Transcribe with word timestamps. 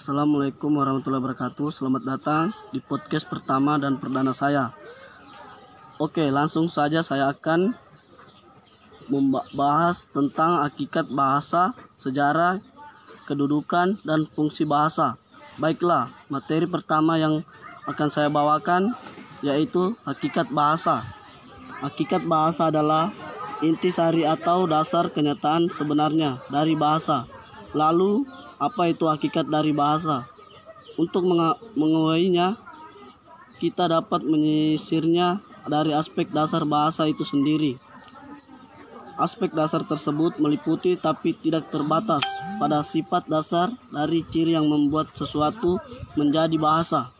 Assalamualaikum 0.00 0.80
warahmatullahi 0.80 1.20
wabarakatuh. 1.20 1.76
Selamat 1.76 2.00
datang 2.08 2.56
di 2.72 2.80
podcast 2.80 3.28
pertama 3.28 3.76
dan 3.76 4.00
perdana 4.00 4.32
saya. 4.32 4.72
Oke, 6.00 6.24
langsung 6.32 6.72
saja 6.72 7.04
saya 7.04 7.28
akan 7.28 7.76
membahas 9.12 10.08
tentang 10.08 10.64
hakikat 10.64 11.04
bahasa, 11.12 11.76
sejarah, 12.00 12.64
kedudukan, 13.28 14.00
dan 14.00 14.24
fungsi 14.32 14.64
bahasa. 14.64 15.20
Baiklah, 15.60 16.08
materi 16.32 16.64
pertama 16.64 17.20
yang 17.20 17.44
akan 17.84 18.08
saya 18.08 18.32
bawakan 18.32 18.96
yaitu 19.44 20.00
hakikat 20.08 20.48
bahasa. 20.48 21.04
Hakikat 21.84 22.24
bahasa 22.24 22.72
adalah 22.72 23.12
intisari 23.60 24.24
atau 24.24 24.64
dasar 24.64 25.12
kenyataan 25.12 25.68
sebenarnya 25.68 26.40
dari 26.48 26.72
bahasa. 26.72 27.28
Lalu, 27.76 28.24
apa 28.60 28.92
itu 28.92 29.08
hakikat 29.08 29.48
dari 29.48 29.72
bahasa? 29.72 30.28
Untuk 31.00 31.24
mengetahuinya, 31.24 32.60
kita 33.56 33.88
dapat 33.88 34.20
menyisirnya 34.20 35.40
dari 35.64 35.96
aspek 35.96 36.28
dasar 36.28 36.68
bahasa 36.68 37.08
itu 37.08 37.24
sendiri. 37.24 37.80
Aspek 39.16 39.52
dasar 39.52 39.84
tersebut 39.84 40.36
meliputi 40.40 40.96
tapi 40.96 41.36
tidak 41.36 41.72
terbatas 41.72 42.24
pada 42.60 42.84
sifat 42.84 43.28
dasar 43.28 43.72
dari 43.88 44.24
ciri 44.28 44.56
yang 44.56 44.68
membuat 44.68 45.12
sesuatu 45.16 45.80
menjadi 46.16 46.56
bahasa. 46.56 47.12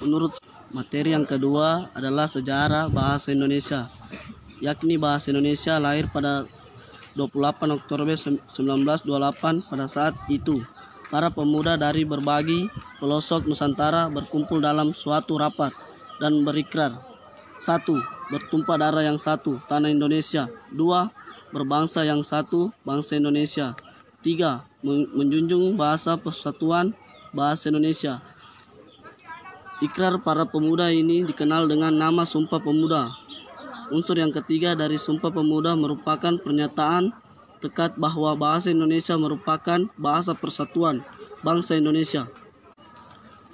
Menurut 0.00 0.40
materi 0.72 1.12
yang 1.12 1.28
kedua 1.28 1.92
adalah 1.92 2.28
sejarah 2.28 2.88
bahasa 2.88 3.32
Indonesia, 3.32 3.92
yakni 4.60 5.00
bahasa 5.00 5.32
Indonesia 5.32 5.76
lahir 5.80 6.08
pada 6.12 6.44
28 7.14 7.76
Oktober 7.76 8.08
1928 8.08 9.68
pada 9.68 9.86
saat 9.88 10.14
itu. 10.32 10.64
Para 11.12 11.28
pemuda 11.28 11.76
dari 11.76 12.08
berbagai 12.08 12.72
pelosok 12.96 13.44
Nusantara 13.44 14.08
berkumpul 14.08 14.64
dalam 14.64 14.96
suatu 14.96 15.36
rapat 15.36 15.76
dan 16.16 16.40
berikrar. 16.40 16.96
Satu 17.60 18.00
bertumpah 18.32 18.80
darah 18.80 19.04
yang 19.04 19.20
satu 19.20 19.60
tanah 19.68 19.92
Indonesia. 19.92 20.48
Dua 20.72 21.12
berbangsa 21.52 22.02
yang 22.08 22.24
satu 22.24 22.72
bangsa 22.80 23.20
Indonesia. 23.20 23.76
Tiga 24.24 24.64
menjunjung 24.82 25.76
bahasa 25.76 26.16
persatuan 26.16 26.96
bahasa 27.36 27.68
Indonesia. 27.68 28.24
Ikrar 29.84 30.16
para 30.22 30.48
pemuda 30.48 30.88
ini 30.94 31.26
dikenal 31.26 31.66
dengan 31.66 31.92
nama 31.92 32.22
Sumpah 32.22 32.62
Pemuda 32.62 33.21
Unsur 33.92 34.16
yang 34.16 34.32
ketiga 34.32 34.72
dari 34.72 34.96
Sumpah 34.96 35.28
Pemuda 35.28 35.76
merupakan 35.76 36.32
pernyataan 36.40 37.12
tekat 37.60 37.92
bahwa 38.00 38.32
bahasa 38.32 38.72
Indonesia 38.72 39.12
merupakan 39.20 39.84
bahasa 40.00 40.32
persatuan 40.32 41.04
bangsa 41.44 41.76
Indonesia. 41.76 42.24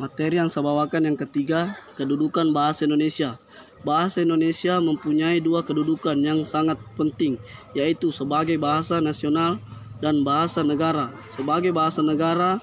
Materi 0.00 0.40
yang 0.40 0.48
saya 0.48 0.64
bawakan 0.64 1.12
yang 1.12 1.20
ketiga, 1.20 1.76
kedudukan 2.00 2.48
bahasa 2.48 2.88
Indonesia. 2.88 3.36
Bahasa 3.84 4.24
Indonesia 4.24 4.80
mempunyai 4.80 5.36
dua 5.44 5.68
kedudukan 5.68 6.16
yang 6.16 6.48
sangat 6.48 6.80
penting, 6.96 7.36
yaitu 7.76 8.08
sebagai 8.08 8.56
bahasa 8.56 9.04
nasional 9.04 9.60
dan 10.00 10.24
bahasa 10.24 10.64
negara. 10.64 11.12
Sebagai 11.36 11.76
bahasa 11.76 12.00
negara, 12.00 12.56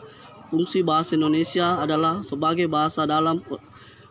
fungsi 0.50 0.82
bahasa 0.82 1.14
Indonesia 1.14 1.78
adalah 1.78 2.26
sebagai 2.26 2.66
bahasa 2.66 3.06
dalam 3.06 3.46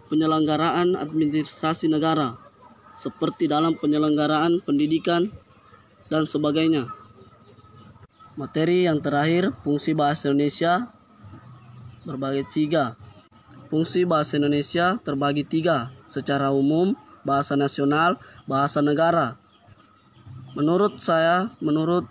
penyelenggaraan 0.06 0.94
administrasi 0.94 1.90
negara 1.90 2.47
seperti 2.98 3.46
dalam 3.46 3.78
penyelenggaraan 3.78 4.58
pendidikan 4.66 5.30
dan 6.10 6.26
sebagainya. 6.26 6.90
Materi 8.34 8.86
yang 8.86 8.98
terakhir, 8.98 9.54
fungsi 9.62 9.94
bahasa 9.94 10.30
Indonesia 10.30 10.90
berbagi 12.02 12.42
tiga. 12.50 12.98
Fungsi 13.70 14.02
bahasa 14.02 14.38
Indonesia 14.38 14.98
terbagi 15.02 15.46
tiga, 15.46 15.94
secara 16.10 16.50
umum, 16.50 16.98
bahasa 17.22 17.54
nasional, 17.54 18.18
bahasa 18.48 18.80
negara. 18.80 19.36
Menurut 20.56 20.98
saya, 21.04 21.52
menurut 21.60 22.08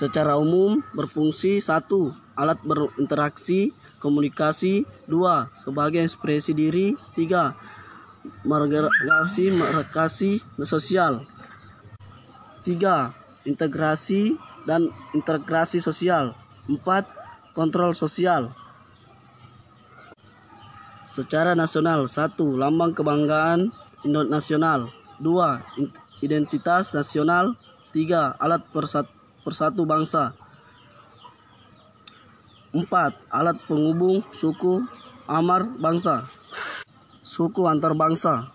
secara 0.00 0.40
umum 0.40 0.80
berfungsi 0.96 1.60
satu, 1.60 2.16
alat 2.32 2.56
berinteraksi, 2.64 3.76
komunikasi, 4.00 4.88
dua, 5.04 5.52
sebagai 5.52 6.00
ekspresi 6.04 6.56
diri, 6.56 6.96
tiga, 7.12 7.52
margasi 8.46 9.50
merekasi 9.50 10.38
sosial. 10.62 11.26
Tiga, 12.66 13.14
integrasi 13.46 14.34
dan 14.66 14.90
integrasi 15.14 15.78
sosial. 15.78 16.34
Empat, 16.66 17.06
kontrol 17.54 17.94
sosial. 17.94 18.50
Secara 21.10 21.56
nasional, 21.56 22.10
satu, 22.10 22.58
lambang 22.58 22.92
kebanggaan 22.92 23.72
nasional. 24.04 24.90
Dua, 25.22 25.64
identitas 26.20 26.92
nasional. 26.92 27.56
Tiga, 27.94 28.36
alat 28.36 28.66
persatu, 28.68 29.08
persatu 29.40 29.88
bangsa. 29.88 30.36
Empat, 32.76 33.16
alat 33.32 33.56
penghubung 33.64 34.20
suku 34.36 34.84
amar 35.26 35.64
bangsa 35.80 36.28
suku 37.36 37.68
antar 37.68 37.92
bangsa. 37.92 38.48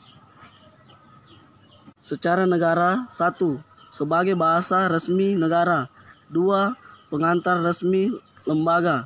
Secara 2.01 2.49
negara, 2.49 3.05
satu, 3.13 3.61
sebagai 3.93 4.33
bahasa 4.33 4.89
resmi 4.89 5.37
negara. 5.37 5.85
Dua, 6.33 6.73
pengantar 7.13 7.61
resmi 7.61 8.09
lembaga. 8.49 9.05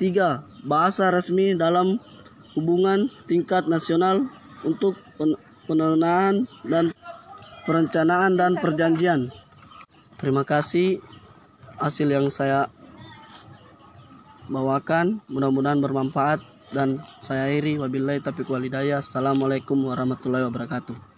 Tiga, 0.00 0.48
bahasa 0.64 1.12
resmi 1.12 1.52
dalam 1.52 2.00
hubungan 2.56 3.12
tingkat 3.28 3.68
nasional 3.68 4.24
untuk 4.64 4.96
pendanaan 5.68 6.48
dan 6.64 6.96
perencanaan 7.68 8.40
dan 8.40 8.56
perjanjian. 8.56 9.28
Terima 10.16 10.48
kasih 10.48 11.04
hasil 11.76 12.08
yang 12.08 12.32
saya 12.32 12.72
bawakan 14.48 15.20
mudah-mudahan 15.28 15.80
bermanfaat 15.80 16.55
dan 16.74 17.02
saya 17.22 17.50
iri 17.50 17.78
wabillahi 17.78 18.22
taufiq 18.22 18.50
walhidayah 18.50 18.98
assalamualaikum 18.98 19.78
warahmatullahi 19.86 20.46
wabarakatuh 20.50 21.15